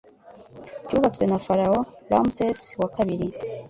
[0.85, 3.27] cyubatswe na Pharaoh Ramses wa kabiri